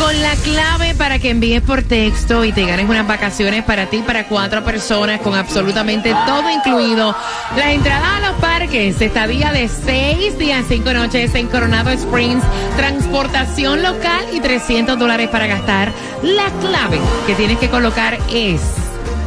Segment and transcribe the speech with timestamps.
[0.00, 3.98] Con la clave para que envíes por texto y te ganes unas vacaciones para ti,
[3.98, 7.14] para cuatro personas, con absolutamente todo incluido.
[7.54, 12.42] Las entradas a los parques, estadía de seis días, cinco noches en Coronado Springs,
[12.76, 15.92] transportación local y 300 dólares para gastar.
[16.22, 18.62] La clave que tienes que colocar es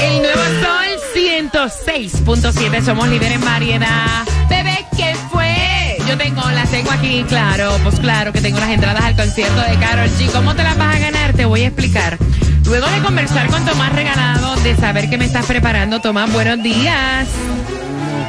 [0.02, 2.86] El nuevo Sol 106.7.
[2.86, 4.24] Somos líderes en variedad.
[4.50, 5.98] Bebé, ¿qué fue?
[6.08, 9.76] Yo tengo, las tengo aquí, claro, pues claro que tengo las entradas al concierto de
[9.80, 10.32] Carol G.
[10.32, 11.34] ¿Cómo te las vas a ganar?
[11.34, 12.18] Te voy a explicar.
[12.66, 17.28] Luego de conversar con Tomás Regalado, de saber que me estás preparando, Tomás, buenos días.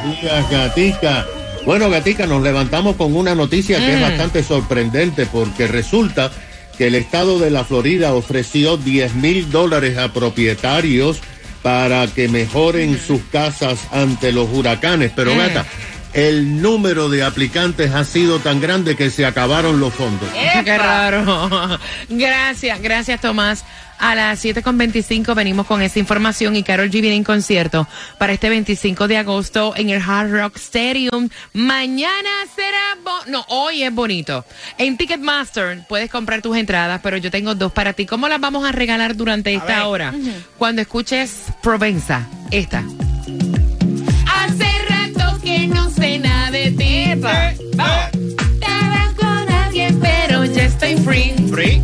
[0.03, 1.25] Buenos días, Gatica.
[1.65, 6.29] Bueno, Gatica, nos levantamos con una noticia que es bastante sorprendente porque resulta
[6.77, 11.19] que el estado de la Florida ofreció 10 mil dólares a propietarios
[11.61, 15.11] para que mejoren sus casas ante los huracanes.
[15.15, 15.65] Pero, Gata,
[16.13, 20.29] el número de aplicantes ha sido tan grande que se acabaron los fondos.
[20.63, 21.79] Qué raro.
[22.09, 23.65] Gracias, gracias Tomás.
[23.99, 27.87] A las 7.25 venimos con esa información y Carol G viene en concierto
[28.17, 31.29] para este 25 de agosto en el Hard Rock Stadium.
[31.53, 34.45] Mañana será, no, hoy es bonito.
[34.77, 38.05] En Ticketmaster puedes comprar tus entradas, pero yo tengo dos para ti.
[38.05, 40.13] ¿Cómo las vamos a regalar durante esta hora?
[40.57, 42.83] Cuando escuches Provenza, esta.
[44.27, 47.13] Hace rato que no sé nada de ti.
[47.75, 48.09] Vamos.
[48.13, 51.33] Estaba con alguien, pero ya estoy free.
[51.49, 51.81] Free.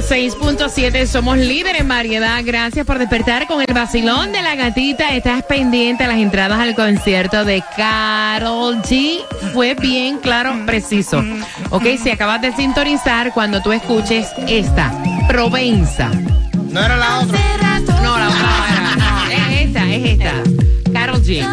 [0.00, 2.40] 106.7, somos líder en variedad.
[2.44, 5.16] Gracias por despertar con el vacilón de la gatita.
[5.16, 9.18] Estás pendiente a las entradas al concierto de Carol G.
[9.52, 11.24] Fue bien claro, preciso.
[11.70, 14.92] Ok, si acabas de sintonizar, cuando tú escuches esta,
[15.26, 16.10] Provenza.
[16.70, 17.38] No era la otra.
[18.00, 19.52] No, la otra no era.
[19.52, 20.92] Es esta, es esta.
[20.92, 21.44] Carol G.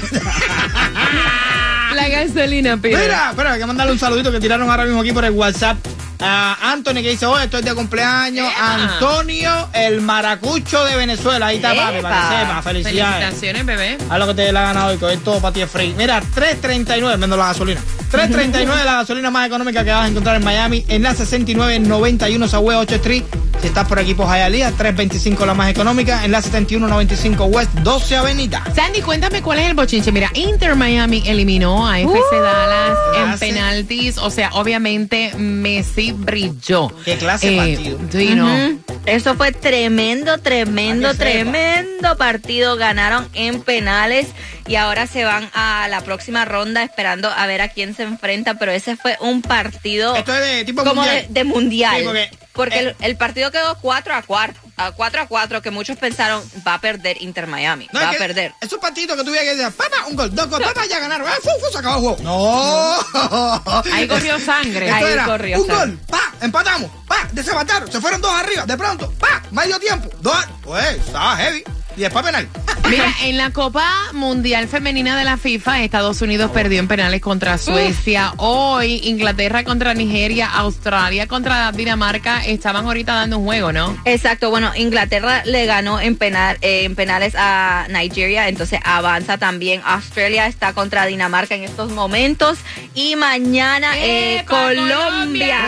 [1.94, 3.00] la gasolina, Peter.
[3.00, 5.78] Mira, espera, hay que mandarle un saludito que tiraron ahora mismo aquí por el WhatsApp.
[6.20, 8.48] A Anthony que dice, oye, estoy de cumpleaños.
[8.48, 8.76] Ea.
[8.76, 11.48] Antonio, el maracucho de Venezuela.
[11.48, 12.40] Ahí está, papi, para que Epa.
[12.40, 12.62] sepa.
[12.62, 13.16] Felicidades.
[13.16, 13.98] Felicitaciones, bebé.
[14.10, 15.94] Haz lo que te la gana hoy, que hoy todo para ti es free.
[15.98, 17.82] Mira, 3.39, vendo la gasolina.
[18.12, 22.80] 3.39 la gasolina más económica que vas a encontrar en Miami, en la 6991 Southwest
[22.82, 23.24] 8 Street.
[23.64, 28.18] Si estás por aquí por Hialeah, 3.25 la más económica, en la 7195 West 12
[28.18, 28.62] Avenida.
[28.76, 30.12] Sandy, cuéntame cuál es el bochinche.
[30.12, 33.46] Mira, Inter Miami eliminó a FC Dallas en clase.
[33.46, 34.18] penaltis.
[34.18, 36.92] O sea, obviamente Messi brilló.
[37.06, 38.00] Qué clase de partido.
[38.12, 38.54] sí, ¿no?
[38.54, 38.80] Ujú.
[39.06, 42.76] Eso fue tremendo, tremendo, tremendo partido.
[42.76, 44.28] Ganaron en penales
[44.68, 48.56] y ahora se van a la próxima ronda esperando a ver a quién se enfrenta.
[48.56, 51.26] Pero ese fue un partido Esto es de tipo como mundial.
[51.28, 51.98] de, de mundial.
[52.00, 54.62] Sí, porque, porque eh, el, el partido quedó 4 a 4.
[54.76, 57.88] A 4 a 4 que muchos pensaron va a perder Inter Miami.
[57.94, 58.54] No, va es a perder.
[58.60, 61.28] Es un partido que tuviera que decir, papá, un gol, dos goles, papá, ya ganaron.
[61.28, 62.24] ¡Ah, fu, fu, se acabó el juego!
[62.24, 63.84] ¡No!
[63.94, 64.88] Ahí corrió sangre.
[64.88, 65.86] Esto Ahí era corrió un sangre.
[65.86, 70.44] gol, pa, empatamos, pa, desempataron, se fueron dos arriba, de pronto, pa, medio tiempo, dos,
[70.64, 71.64] pues, estaba heavy,
[71.96, 72.48] y después penal.
[72.90, 77.58] Mira, en la Copa Mundial Femenina de la FIFA, Estados Unidos perdió en penales contra
[77.58, 78.34] Suecia.
[78.38, 83.98] Hoy, Inglaterra contra Nigeria, Australia contra Dinamarca, estaban ahorita dando un juego, ¿no?
[84.06, 89.82] Exacto, bueno, Inglaterra le ganó en, penal, eh, en penales a Nigeria, entonces avanza también.
[89.86, 92.58] Australia está contra Dinamarca en estos momentos
[92.94, 94.98] y mañana eh, ¡Epa, Colombia.
[94.98, 95.60] Colombia!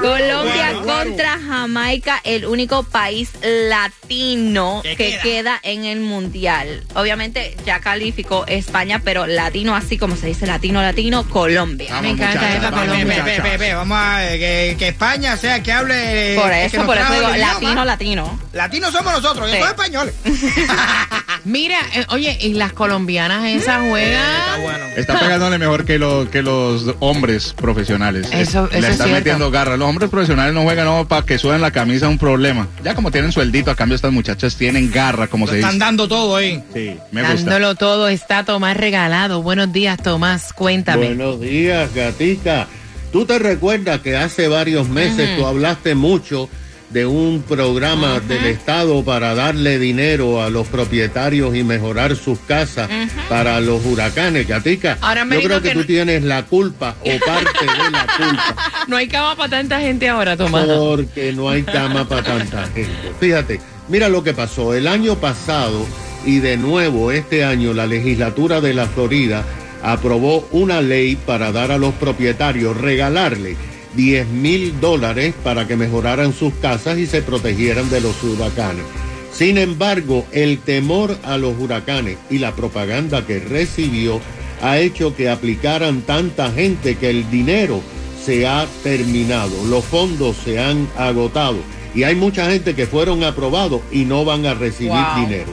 [0.00, 1.04] Colombia Bueno, bueno.
[1.04, 5.29] contra Jamaica, el único país latino ¿Qué que queda?
[5.30, 6.82] Queda en el mundial.
[6.94, 11.88] Obviamente ya calificó España, pero latino así como se dice latino latino, Colombia.
[11.90, 13.04] Vamos, Me encanta esa vamos, Colombia.
[13.04, 13.44] Ve, ve, muchachas.
[13.44, 16.34] ve, ve, vamos a ver, que, que España sea que hable.
[16.34, 18.40] Por que eso, nos por eso digo latino latino.
[18.52, 19.56] Latinos somos nosotros, Sí.
[19.58, 20.14] todos españoles.
[21.44, 24.62] Mira, eh, oye, y las colombianas esas Está juegan.
[24.62, 24.84] bueno.
[24.96, 28.26] Está pegándole mejor que, lo- que los hombres profesionales.
[28.32, 29.14] Eso- Es- eso Le es están cierto.
[29.14, 29.76] metiendo garra.
[29.76, 32.68] Los hombres profesionales no juegan no, para que suben la camisa, un problema.
[32.84, 35.84] Ya como tienen sueldito, a cambio estas muchachas tienen garra, como Lo se están dice.
[35.84, 36.62] dando todo ahí.
[36.74, 37.34] Sí, me gusta.
[37.50, 39.42] Dándolo todo, está Tomás regalado.
[39.42, 41.06] Buenos días, Tomás, cuéntame.
[41.06, 42.66] Buenos días, gatica.
[43.12, 46.48] Tú te recuerdas que hace varios meses tú hablaste mucho
[46.90, 52.88] de un programa del Estado para darle dinero a los propietarios y mejorar sus casas
[53.28, 54.98] para los huracanes, gatica.
[55.00, 58.06] Ahora me Yo creo que, que tú no- tienes la culpa o parte de la
[58.16, 58.56] culpa.
[58.88, 60.66] No hay cama para tanta gente ahora, Tomás.
[60.66, 62.90] Porque no hay cama para tanta gente.
[63.20, 64.74] Fíjate, mira lo que pasó.
[64.74, 65.86] El año pasado
[66.26, 69.44] y de nuevo este año la legislatura de la Florida
[69.82, 73.56] aprobó una ley para dar a los propietarios, regalarle
[73.96, 78.84] 10 mil dólares para que mejoraran sus casas y se protegieran de los huracanes.
[79.32, 84.20] Sin embargo, el temor a los huracanes y la propaganda que recibió
[84.62, 87.80] ha hecho que aplicaran tanta gente que el dinero
[88.24, 89.52] se ha terminado.
[89.68, 91.56] Los fondos se han agotado.
[91.94, 95.24] Y hay mucha gente que fueron aprobados y no van a recibir Wow.
[95.26, 95.52] dinero.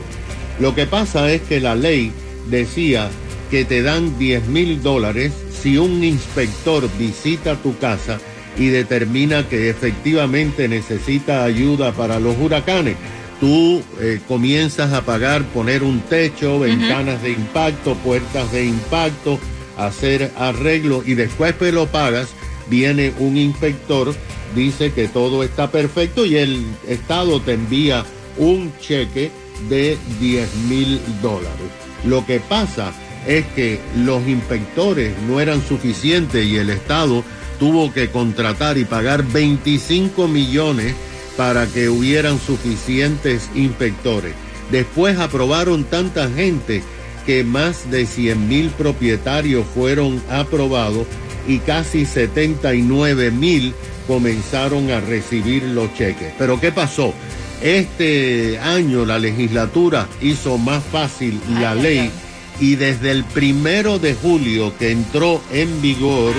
[0.60, 2.12] Lo que pasa es que la ley
[2.50, 3.10] decía
[3.50, 8.20] que te dan 10 mil dólares si un inspector visita tu casa
[8.58, 12.96] y determina que efectivamente necesita ayuda para los huracanes.
[13.40, 19.40] Tú eh, comienzas a pagar, poner un techo, ventanas de impacto, puertas de impacto,
[19.78, 22.30] hacer arreglo y después que lo pagas,
[22.68, 24.16] viene un inspector,
[24.56, 28.04] dice que todo está perfecto y el Estado te envía
[28.38, 29.32] un cheque
[29.70, 31.70] de 10 mil dólares.
[32.06, 32.92] Lo que pasa
[33.26, 37.24] es que los inspectores no eran suficientes y el Estado
[37.60, 40.94] tuvo que contratar y pagar 25 millones
[41.36, 44.34] para que hubieran suficientes inspectores.
[44.72, 46.84] Después aprobaron tanta gente
[47.26, 51.06] que más de 100 mil propietarios fueron aprobados
[51.48, 53.74] y casi 79 mil
[54.08, 56.34] comenzaron a recibir los cheques.
[56.38, 57.14] Pero ¿qué pasó?
[57.62, 62.12] Este año la legislatura hizo más fácil la ley
[62.60, 66.34] y desde el primero de julio que entró en vigor,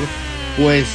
[0.56, 0.86] pues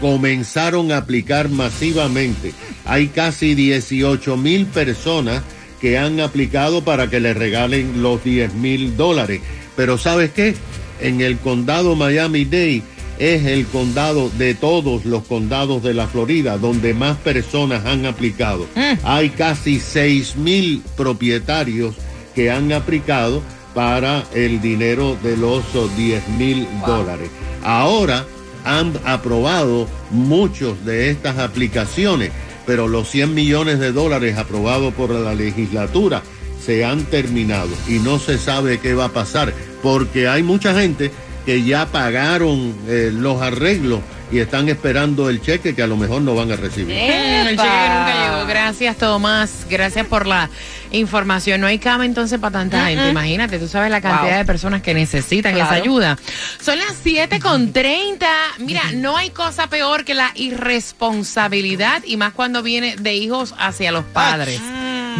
[0.00, 2.52] comenzaron a aplicar masivamente.
[2.84, 5.42] Hay casi 18 mil personas
[5.80, 9.40] que han aplicado para que le regalen los 10 mil dólares.
[9.76, 10.54] Pero ¿sabes qué?
[11.00, 12.82] En el condado Miami-Dade
[13.18, 18.66] es el condado de todos los condados de la Florida donde más personas han aplicado.
[19.04, 21.94] Hay casi 6 mil propietarios
[22.34, 23.42] que han aplicado
[23.74, 27.30] para el dinero de los oh, 10 mil dólares.
[27.62, 28.26] Ahora
[28.64, 32.30] han aprobado muchos de estas aplicaciones,
[32.66, 36.22] pero los 100 millones de dólares aprobados por la legislatura
[36.64, 39.52] se han terminado y no se sabe qué va a pasar,
[39.82, 41.10] porque hay mucha gente
[41.44, 44.00] que ya pagaron eh, los arreglos
[44.32, 46.96] y están esperando el cheque que a lo mejor no van a recibir.
[46.96, 48.46] Mm, el cheque nunca llegó.
[48.46, 49.66] Gracias, Tomás.
[49.68, 50.48] Gracias por la
[50.90, 51.60] información.
[51.60, 53.10] No hay cama entonces para tanta gente.
[53.10, 54.38] Imagínate, tú sabes la cantidad Wow.
[54.38, 56.18] de personas que necesitan esa ayuda.
[56.60, 58.26] Son las 7 con 30.
[58.58, 63.92] Mira, no hay cosa peor que la irresponsabilidad y más cuando viene de hijos hacia
[63.92, 64.60] los padres.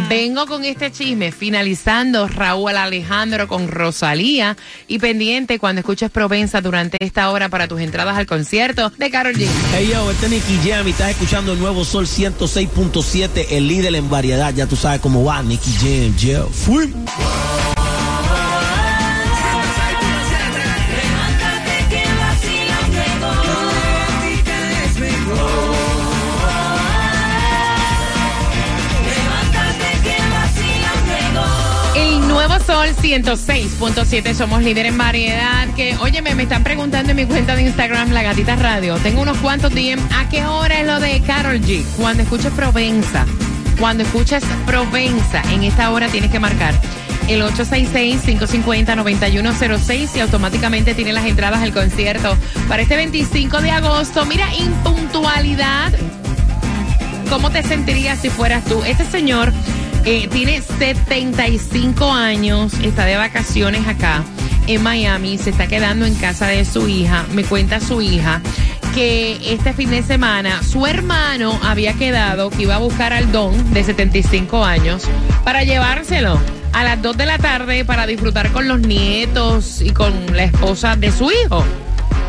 [0.09, 4.57] Vengo con este chisme finalizando Raúl Alejandro con Rosalía
[4.87, 9.35] y pendiente cuando escuches Provenza durante esta hora para tus entradas al concierto de Carol
[9.35, 9.47] G.
[9.73, 13.95] Hey yo, este es Nicky Jam y estás escuchando el nuevo Sol 106.7, el líder
[13.95, 14.53] en variedad.
[14.53, 16.49] Ya tú sabes cómo va, Nicky Jam, yo.
[16.49, 16.93] Fui.
[33.03, 35.67] 106.7, somos líder en variedad.
[35.75, 38.95] Que, óyeme, me están preguntando en mi cuenta de Instagram, La Gatita Radio.
[38.95, 39.99] Tengo unos cuantos DM.
[40.17, 41.83] ¿A qué hora es lo de Carol G?
[41.97, 43.25] Cuando escuches Provenza.
[43.77, 46.73] Cuando escuches Provenza, en esta hora tienes que marcar
[47.27, 52.37] el 866-550-9106 y automáticamente tiene las entradas al concierto
[52.69, 54.25] para este 25 de agosto.
[54.25, 55.91] Mira, impuntualidad
[57.29, 58.83] ¿Cómo te sentirías si fueras tú?
[58.83, 59.51] Este señor
[60.05, 64.23] eh, tiene 75 años, está de vacaciones acá
[64.67, 67.25] en Miami, se está quedando en casa de su hija.
[67.33, 68.41] Me cuenta su hija
[68.93, 73.73] que este fin de semana su hermano había quedado que iba a buscar al don
[73.73, 75.03] de 75 años
[75.43, 76.39] para llevárselo
[76.73, 80.95] a las 2 de la tarde para disfrutar con los nietos y con la esposa
[80.95, 81.63] de su hijo.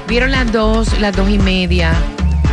[0.07, 1.95] Vieron las dos, las dos y media.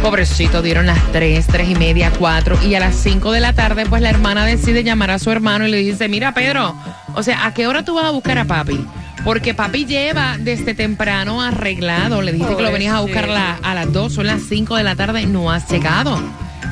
[0.01, 2.57] Pobrecito, dieron las tres, tres y media, cuatro.
[2.65, 5.67] Y a las cinco de la tarde, pues la hermana decide llamar a su hermano
[5.67, 6.75] y le dice, mira Pedro,
[7.13, 8.83] o sea, ¿a qué hora tú vas a buscar a papi?
[9.23, 12.23] Porque papi lleva desde temprano arreglado.
[12.23, 14.83] Le dijiste que lo venías a buscar la- a las dos, son las cinco de
[14.83, 16.19] la tarde, no has llegado.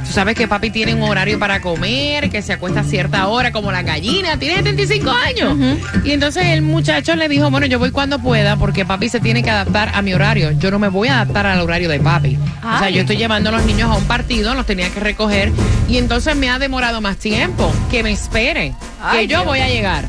[0.05, 3.51] Tú sabes que papi tiene un horario para comer, que se acuesta a cierta hora,
[3.51, 5.77] como la gallina, tiene 75 años.
[6.03, 9.43] Y entonces el muchacho le dijo, bueno, yo voy cuando pueda, porque papi se tiene
[9.43, 10.51] que adaptar a mi horario.
[10.51, 12.37] Yo no me voy a adaptar al horario de papi.
[12.37, 15.51] O sea, yo estoy llevando a los niños a un partido, los tenía que recoger,
[15.87, 17.71] y entonces me ha demorado más tiempo.
[17.91, 20.05] Que me espere, Ay, que yo voy a llegar.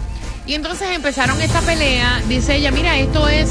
[0.46, 2.20] Y entonces empezaron esta pelea.
[2.28, 3.50] Dice ella, mira, esto es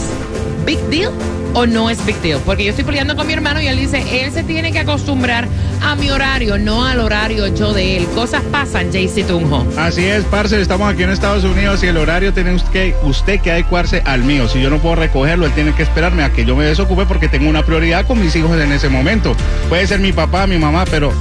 [0.66, 1.14] big deal
[1.54, 2.20] o no es big.
[2.46, 5.48] Porque yo estoy peleando con mi hermano y él dice, él se tiene que acostumbrar
[5.82, 8.08] a mi horario, no al horario yo de él.
[8.14, 9.66] Cosas pasan, Jaycee Tunjo.
[9.78, 14.02] Así es, parce, estamos aquí en Estados Unidos y el horario tiene usted que adecuarse
[14.06, 14.50] al mío.
[14.50, 17.30] Si yo no puedo recogerlo, él tiene que esperarme a que yo me desocupe porque
[17.30, 19.36] tengo una prioridad con mis hijos en ese momento.
[19.70, 21.14] Puede ser mi papá, mi mamá, pero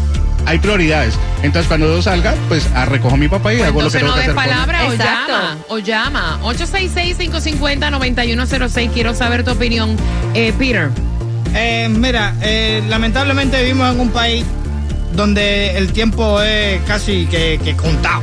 [0.46, 1.14] hay prioridades.
[1.42, 4.08] Entonces cuando yo salga, pues a recojo a mi papá y hago lo que tengo
[4.10, 4.34] no que hacer.
[4.34, 4.50] con él.
[4.50, 5.32] palabra o Exacto.
[5.32, 6.38] llama, o llama.
[6.42, 8.90] 866-550-9106.
[8.92, 9.96] Quiero saber tu opinión.
[10.34, 10.90] Eh, Peter,
[11.54, 14.44] Eh, mira, eh, lamentablemente vivimos en un país
[15.14, 18.22] donde el tiempo es casi que, que contado.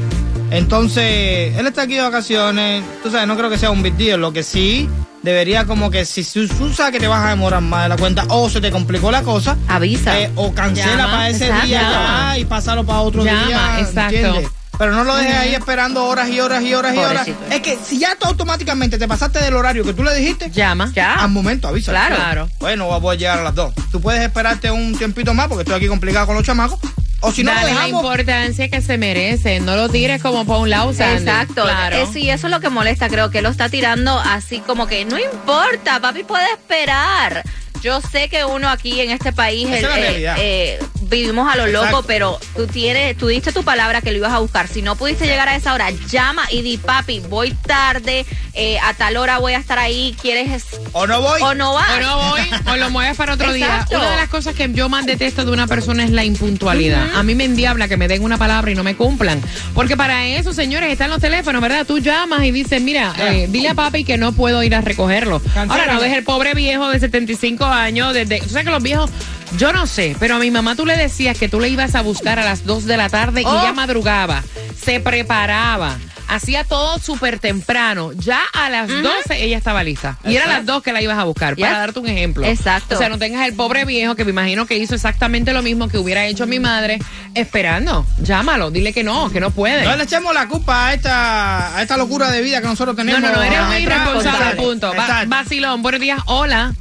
[0.52, 4.22] Entonces, él está aquí de vacaciones, tú sabes, no creo que sea un big deal.
[4.22, 4.88] Lo que sí
[5.26, 7.98] debería como que si tú, tú sabes que te vas a demorar más de la
[7.98, 10.18] cuenta o se te complicó la cosa, Avisa.
[10.20, 11.68] eh, o cancela Llama, para ese exacto.
[11.68, 13.80] día ya y pásalo para otro Llama, día.
[13.80, 14.16] exacto.
[14.16, 14.50] ¿entiendes?
[14.78, 17.28] Pero no lo dejes ahí esperando horas y horas y horas y horas.
[17.50, 20.92] Es que si ya tú automáticamente te pasaste del horario que tú le dijiste, Llama.
[20.94, 21.16] Ya.
[21.16, 21.92] al momento avisa.
[21.94, 22.16] Claro.
[22.18, 22.50] Claro.
[22.60, 23.74] Bueno, voy a llegar a las dos.
[23.92, 26.78] Tú puedes esperarte un tiempito más porque estoy aquí complicado con los chamacos.
[27.26, 29.60] O si no, lo Dale la importancia que se merece.
[29.60, 31.24] No lo tires como para un lado, Sandy.
[31.24, 31.96] Exacto, Claro.
[31.98, 35.06] Eh, sí, eso es lo que molesta, creo que lo está tirando así como que
[35.06, 37.44] no importa, papi puede esperar.
[37.82, 40.36] Yo sé que uno aquí en este país Esa es la eh, realidad.
[40.40, 41.92] eh, vivimos a lo Exacto.
[41.92, 44.68] loco, pero tú tienes, tú diste tu palabra que lo ibas a buscar.
[44.68, 48.94] Si no pudiste llegar a esa hora, llama y di, papi, voy tarde, eh, a
[48.94, 51.42] tal hora voy a estar ahí, ¿quieres O no voy.
[51.42, 51.90] o no vas?
[51.98, 52.42] O no voy,
[52.74, 53.90] o lo mueves para otro Exacto.
[53.90, 54.00] día.
[54.00, 57.16] Una de las cosas que yo más detesto de una persona es la impuntualidad.
[57.16, 59.42] A mí me endiabla que me den una palabra y no me cumplan.
[59.74, 61.86] Porque para eso, señores, están los teléfonos, ¿verdad?
[61.86, 65.42] Tú llamas y dices, mira, eh, dile a papi que no puedo ir a recogerlo.
[65.56, 68.40] Ahora, no dejes el pobre viejo de 75 años, desde...
[68.40, 69.10] Tú sabes que los viejos...
[69.58, 72.02] Yo no sé, pero a mi mamá tú le decías que tú le ibas a
[72.02, 73.60] buscar a las 2 de la tarde y Oh.
[73.62, 74.44] ella madrugaba,
[74.84, 75.96] se preparaba,
[76.28, 78.12] hacía todo súper temprano.
[78.14, 80.18] Ya a las 12 ella estaba lista.
[80.26, 82.46] Y era a las 2 que la ibas a buscar, para darte un ejemplo.
[82.46, 82.96] Exacto.
[82.96, 85.88] O sea, no tengas el pobre viejo que me imagino que hizo exactamente lo mismo
[85.88, 87.00] que hubiera hecho mi madre
[87.34, 88.06] esperando.
[88.20, 89.86] Llámalo, dile que no, que no puede.
[89.86, 93.04] No le echemos la culpa a esta, a esta locura de vida que nosotros No,
[93.06, 93.22] tenemos.
[93.22, 93.80] no, no, eres un atrás.
[93.82, 94.92] irresponsable, punto.
[94.94, 95.30] Exacto.
[95.30, 96.74] vacilón, buenos días, hola.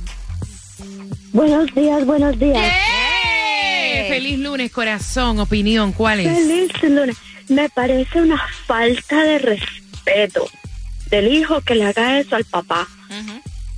[1.35, 2.63] Buenos días, buenos días.
[2.65, 4.07] ¡Eh!
[4.09, 6.29] Feliz lunes, corazón, opinión, ¿cuál es?
[6.29, 7.17] Feliz lunes.
[7.49, 10.49] Me parece una falta de respeto
[11.11, 12.87] del hijo que le haga eso al papá.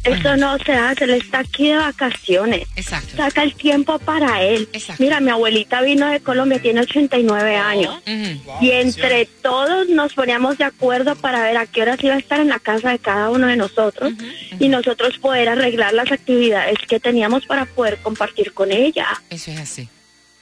[0.05, 2.69] Eso no se hace, él está aquí de vacaciones.
[2.77, 3.17] Exacto.
[3.17, 4.69] Saca el tiempo para él.
[4.75, 5.03] Exacto.
[5.03, 7.97] Mira, mi abuelita vino de Colombia, tiene 89 años.
[8.07, 8.65] Ujú.
[8.65, 12.39] Y entre todos nos poníamos de acuerdo para ver a qué horas iba a estar
[12.39, 14.13] en la casa de cada uno de nosotros
[14.59, 19.07] y nosotros poder arreglar las actividades que teníamos para poder compartir con ella.
[19.31, 19.89] Eso es así.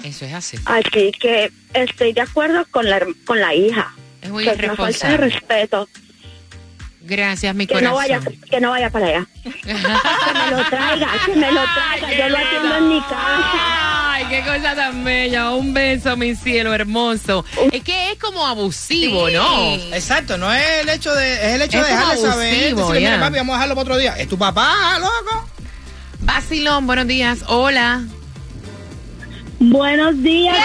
[0.03, 0.59] Eso es así.
[0.67, 3.95] Así que estoy de acuerdo con la, con la hija.
[4.23, 5.57] Es muy Que es una falta de irresponsable.
[5.57, 5.89] respeto.
[7.07, 7.91] Gracias, mi Que corazón.
[7.91, 9.27] no, vaya, que no vaya para allá.
[9.45, 12.13] Que me lo traiga, que me lo traiga.
[12.19, 14.04] Yo lo atiendo en mi casa.
[14.25, 15.51] Ay, qué cosa tan bella.
[15.51, 17.45] Un beso, mi cielo hermoso.
[17.73, 19.35] Es que es como abusivo, Sí.
[19.35, 19.75] ¿no?
[19.95, 22.55] Exacto, no es el hecho de, es el hecho Es de dejarle como saber.
[22.55, 23.21] abusivo, decirle, mira, ya.
[23.21, 24.15] papi, vamos a dejarlo para otro día.
[24.19, 25.49] Es tu papá, loco.
[26.21, 27.41] Vacilón, buenos días.
[27.49, 28.03] Hola.
[29.61, 30.57] Buenos días.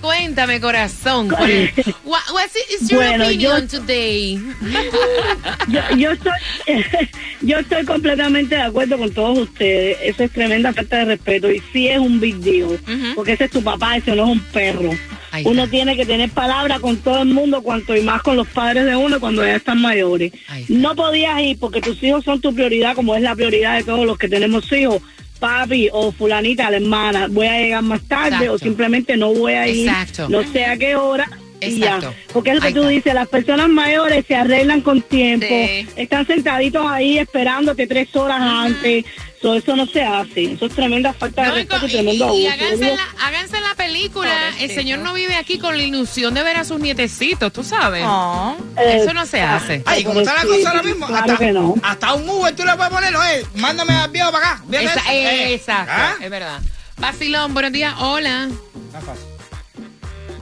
[0.00, 1.28] Cuéntame, corazón.
[1.28, 1.72] ¿cuál
[2.04, 4.40] what's is your Bueno, opinion yo- today?
[5.68, 6.32] Yo, yo estoy,
[7.42, 9.98] yo estoy completamente de acuerdo con todos ustedes.
[10.02, 11.50] Eso es tremenda falta de respeto.
[11.50, 12.78] Y sí es un big deal.
[13.14, 14.90] Porque ese es tu papá, ese no es un perro.
[15.30, 15.70] Ahí Uno está.
[15.70, 18.96] tiene que tener palabra con todo el mundo, cuanto y más con los padres de
[18.96, 20.32] uno cuando ya están mayores.
[20.34, 20.56] Está.
[20.70, 24.04] No podías ir porque tus hijos son tu prioridad, como es la prioridad de todos
[24.06, 25.00] los que tenemos hijos.
[25.40, 28.52] Papi o fulanita, la hermana, voy a llegar más tarde Exacto.
[28.52, 30.28] o simplemente no voy a ir, Exacto.
[30.28, 31.28] no sé a qué hora.
[31.62, 31.96] Y ya.
[31.96, 32.14] Exacto.
[32.32, 35.86] Porque es lo que tú dices, las personas mayores se arreglan con tiempo, Sí.
[35.96, 39.04] están sentaditos ahí esperándote tres horas antes.
[39.42, 40.52] So, eso no se hace.
[40.52, 42.40] Eso es tremenda falta de No, respeto y tremendo abuso.
[42.42, 44.50] y háganse, la, háganse la película.
[44.58, 48.04] El señor no vive aquí con la ilusión de ver a sus nietecitos, tú sabes.
[48.06, 48.54] Oh.
[48.76, 49.82] Eso no se hace.
[49.86, 51.74] Ay, como está la cosa ahora mismo, Claro hasta, que no.
[51.82, 54.62] hasta un Uber tú le puedes poner, oye, mándame al viejo para acá.
[54.72, 55.00] Esa- eso.
[55.10, 56.14] Eh, exacto, ¿ah?
[56.20, 56.60] es verdad.
[56.98, 57.94] Vacilón, buenos días.
[57.98, 58.48] Hola.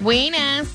[0.01, 0.67] Buenas.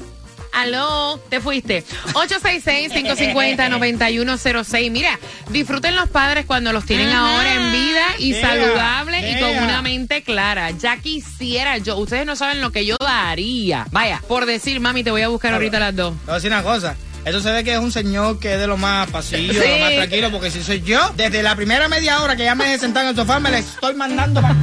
[0.53, 1.83] Aló, te fuiste.
[2.13, 4.91] 866-550-9106.
[4.91, 5.17] Mira,
[5.49, 9.63] disfruten los padres cuando los tienen ahora en vida y Yeah, saludables y con yeah.
[9.63, 10.71] una mente clara.
[10.71, 11.97] Ya quisiera yo.
[11.97, 13.85] Ustedes no saben lo que yo daría.
[13.91, 16.13] Vaya, por decir, mami, te voy a buscar ahorita las dos.
[16.19, 16.95] Te voy a decir una cosa.
[17.25, 19.85] Eso se ve que es un señor que es de lo más pasillo, de lo
[19.85, 22.77] más tranquilo, porque si soy yo, desde la primera media hora que ya me he
[22.77, 24.53] sentado en el sofá, me le estoy mandando pa-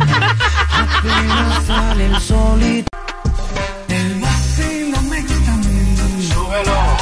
[6.62, 6.99] alone.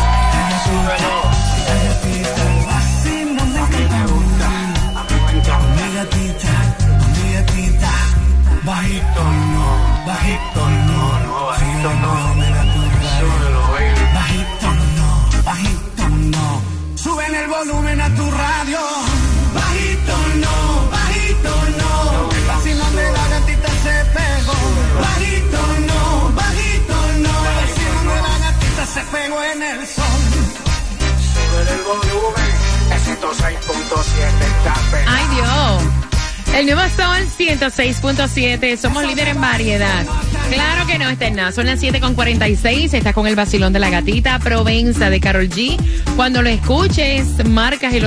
[36.59, 38.77] El nuevo Sol 106.7.
[38.77, 40.05] Somos líder en variedad.
[40.53, 41.53] Claro que no, está.
[41.53, 42.95] Son las 7.46.
[42.95, 45.77] Estás con el vacilón de la gatita Provenza de Carol G.
[46.17, 48.03] Cuando lo escuches, marcas el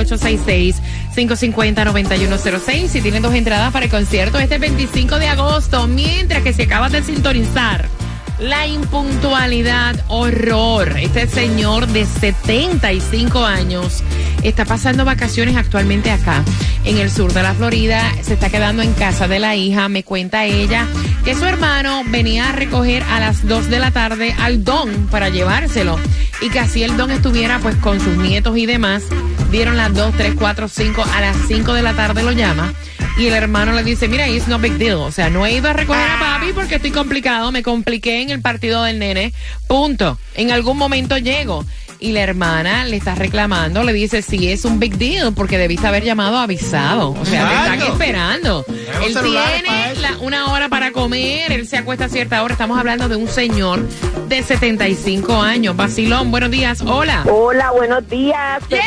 [1.15, 2.89] 866-550-9106.
[2.89, 6.91] Si tienes dos entradas para el concierto este 25 de agosto, mientras que se acabas
[6.91, 8.00] de sintonizar.
[8.41, 10.97] La impuntualidad, horror.
[10.97, 14.03] Este señor de 75 años
[14.41, 16.43] está pasando vacaciones actualmente acá,
[16.83, 18.01] en el sur de la Florida.
[18.23, 19.89] Se está quedando en casa de la hija.
[19.89, 20.87] Me cuenta ella
[21.23, 25.29] que su hermano venía a recoger a las 2 de la tarde al don para
[25.29, 25.99] llevárselo.
[26.41, 29.03] Y que así el don estuviera pues con sus nietos y demás.
[29.51, 31.03] Dieron las 2, 3, 4, 5.
[31.13, 32.73] A las 5 de la tarde lo llama.
[33.17, 34.95] Y el hermano le dice, mira, it's no big deal.
[34.97, 37.51] O sea, no he ido a recoger a papi porque estoy complicado.
[37.51, 39.33] Me compliqué en el partido del nene.
[39.67, 40.17] Punto.
[40.35, 41.65] En algún momento llego.
[41.99, 45.85] Y la hermana le está reclamando, le dice, sí, es un big deal porque debiste
[45.85, 47.11] haber llamado avisado.
[47.11, 48.65] O sea, te están esperando.
[49.05, 52.53] Él tiene la- una hora para comer, él se acuesta a cierta hora.
[52.53, 53.87] Estamos hablando de un señor
[54.27, 55.75] de 75 años.
[55.75, 56.81] Basilón, buenos días.
[56.81, 57.23] Hola.
[57.29, 58.63] Hola, buenos días.
[58.67, 58.79] ¡Yeah!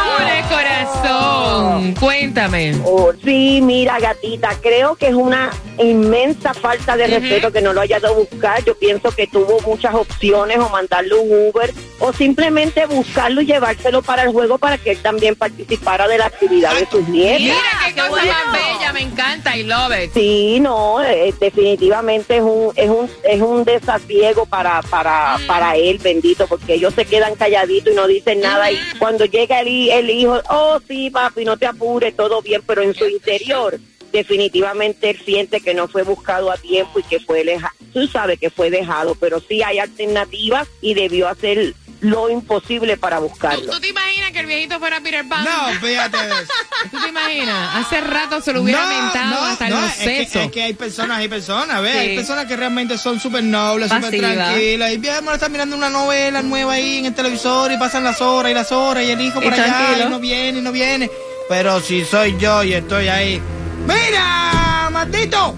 [0.00, 1.94] ¡Feliz lunes, corazón!
[1.94, 2.74] Cuéntame.
[2.84, 7.80] Oh, sí, mira, gatita, creo que es una inmensa falta de respeto que no lo
[7.80, 8.64] haya ido a buscar.
[8.64, 14.02] Yo pienso que tuvo muchas opciones o mandarle un Uber o simplemente buscarlo y llevárselo
[14.02, 17.40] para el juego para que él también participara de la actividad de sus nietos.
[17.40, 17.54] Mira
[17.86, 18.32] qué qué cosa bueno.
[18.32, 20.12] más bella, me encanta, I love it.
[20.12, 25.98] Sí, no, eh, definitivamente es un es un es un desasiego para para para él,
[25.98, 30.10] bendito, porque ellos se quedan calladitos y no dicen nada y cuando llega el, el
[30.10, 33.78] hijo, oh sí, papi, no te apures, todo bien, pero en su interior
[34.12, 38.38] definitivamente él siente que no fue buscado a tiempo y que fue dejado, tú sabes
[38.38, 43.70] que fue dejado, pero sí hay alternativas y debió hacer lo imposible para ¿Tú, buscarlo.
[43.72, 45.44] tú te imaginas que el viejito fuera Peter Pan?
[45.44, 46.52] No, fíjate de eso.
[46.90, 47.76] ¿Tú te imaginas?
[47.76, 50.42] Hace rato se lo hubiera mentado hasta en los es que, sesos.
[50.46, 51.92] es que hay personas, hay personas, ¿ves?
[51.92, 51.98] Sí.
[51.98, 54.92] Hay personas que realmente son súper nobles, súper tranquilas.
[54.92, 58.50] Y bien, están mirando una novela nueva ahí en el televisor y pasan las horas
[58.50, 60.06] y las horas y el hijo Y por allá tranquilo.
[60.06, 61.10] y no viene y no viene.
[61.48, 63.42] Pero si soy yo y estoy ahí,
[63.86, 65.56] ¡mira, maldito!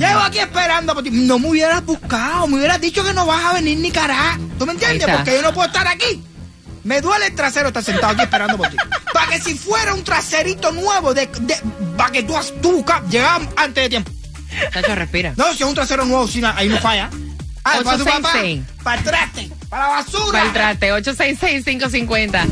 [0.00, 1.10] Llevo aquí esperando por ti.
[1.10, 4.40] No me hubieras buscado, me hubieras dicho que no vas a venir ni carajo.
[4.58, 5.06] ¿Tú me entiendes?
[5.08, 6.22] Porque yo no puedo estar aquí.
[6.82, 8.76] Me duele el trasero estar sentado aquí esperando por ti.
[9.12, 11.54] Para que si fuera un traserito nuevo, de, de
[11.96, 14.10] para que tú, tú llegas antes de tiempo.
[14.72, 15.34] Tacho, respira.
[15.36, 17.10] No, si es un trasero nuevo, si ahí no falla.
[17.64, 18.32] Ah, para tu papá.
[18.82, 19.50] Para el traste.
[19.68, 20.32] Para la basura.
[20.32, 20.92] Para el traste.
[20.94, 22.46] 866-550.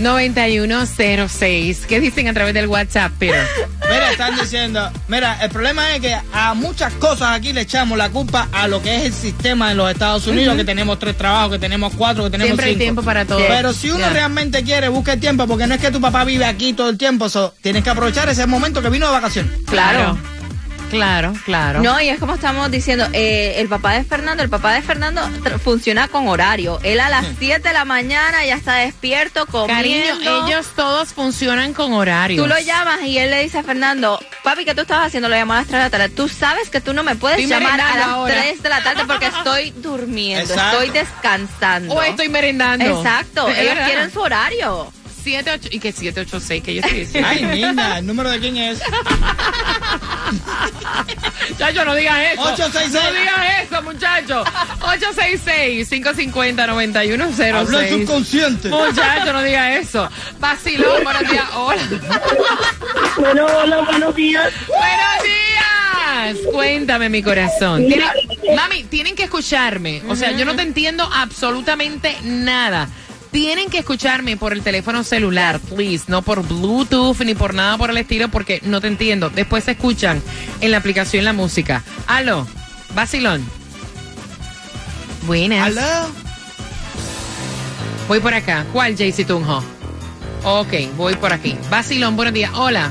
[0.00, 1.86] 9106.
[1.86, 3.38] ¿Qué dicen a través del WhatsApp, pero?
[3.90, 8.08] Mira, están diciendo, mira, el problema es que a muchas cosas aquí le echamos la
[8.10, 11.52] culpa a lo que es el sistema en los Estados Unidos, que tenemos tres trabajos,
[11.52, 12.78] que tenemos cuatro, que tenemos Siempre cinco.
[12.78, 13.40] hay tiempo para todo.
[13.48, 16.44] Pero si uno realmente quiere, busca el tiempo, porque no es que tu papá vive
[16.44, 19.52] aquí todo el tiempo, so, tienes que aprovechar ese momento que vino de vacaciones.
[19.66, 20.18] claro
[20.90, 21.80] claro.
[21.80, 25.22] No, y es como estamos diciendo, eh, el papá de Fernando, el papá de Fernando
[25.62, 26.78] funciona con horario.
[26.82, 30.46] Él a las 7 de la mañana ya está despierto, Cariño, comiendo.
[30.46, 32.42] ellos todos funcionan con horario.
[32.42, 35.28] Tú lo llamas y él le dice a Fernando, papi, ¿qué tú estabas haciendo?
[35.28, 36.08] Lo llamó a las 3 de la tarde.
[36.10, 38.34] Tú sabes que tú no me puedes Estoy llamar a las ahora.
[38.42, 40.82] 3 de la tarde porque estoy durmiendo, Exacto.
[40.82, 41.94] estoy descansando.
[41.94, 42.84] O estoy merendando.
[42.84, 43.86] Exacto, Es ellos verdad.
[43.86, 44.92] quieren su horario.
[45.22, 46.62] 78 ¿Y qué 786?
[46.62, 47.28] Que yo estoy diciendo.
[47.28, 48.80] Ay, linda, ¿el número de quién es?
[51.58, 52.42] Chacho, no digas eso.
[52.42, 53.04] 866.
[53.04, 54.44] No digas eso, muchacho.
[54.80, 57.54] 866-550-9106.
[57.54, 58.68] Habló el subconsciente.
[58.68, 60.08] Muchacho, no digas eso.
[60.38, 61.44] Vacilón, buenos días.
[61.54, 61.82] Hola.
[63.16, 64.52] Bueno, hola, buenos días.
[64.68, 66.36] Buenos días.
[66.52, 67.86] Cuéntame, mi corazón.
[67.86, 68.08] Tienen-
[68.56, 70.02] mami, tienen que escucharme.
[70.08, 72.88] O sea, yo no te entiendo absolutamente nada.
[73.30, 76.04] Tienen que escucharme por el teléfono celular, please.
[76.08, 79.30] No por Bluetooth ni por nada por el estilo, porque no te entiendo.
[79.30, 80.20] Después se escuchan
[80.60, 81.82] en la aplicación la música.
[82.06, 82.46] Aló,
[82.94, 83.44] Vacilón.
[85.26, 85.66] Buenas.
[85.78, 86.08] ¿Aló?
[88.08, 88.64] Voy por acá.
[88.72, 89.62] ¿Cuál, Jaycee Tunjo?
[90.42, 91.56] Ok, voy por aquí.
[91.70, 92.50] Vacilón, buenos días.
[92.54, 92.90] Hola.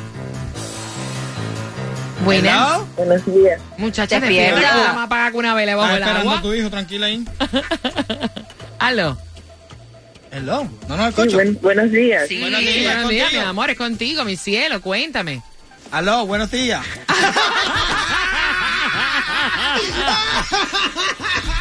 [2.24, 2.54] Buenas.
[2.54, 2.88] ¿Hello?
[2.96, 3.62] Buenos días.
[3.78, 4.56] Muchachas, Despierta.
[4.56, 4.84] despierta.
[4.88, 7.26] Vamos a apagar con una vela el esperando a tu hijo, tranquila ahí.
[8.80, 9.18] Aló.
[10.40, 10.68] Hello.
[10.88, 11.36] No, no, Sí, escucho.
[11.38, 12.28] buen- buenos días.
[12.28, 13.70] Sí, Buenos días, buenos días, mi amor.
[13.70, 14.82] Es contigo, mi cielo.
[14.82, 15.42] Cuéntame.
[15.92, 16.84] Aló, buenos días.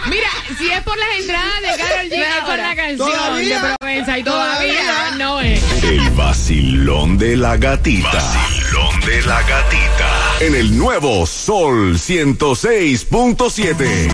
[0.09, 3.63] Mira, si es por las entradas de Carol G, es por la canción Todavía.
[3.63, 5.11] de Provenza y todavía, Todavía.
[5.19, 5.63] no es.
[5.83, 8.11] El vacilón de la gatita.
[8.13, 10.37] Vacilón de la gatita.
[10.41, 14.07] En el nuevo Sol 106.7.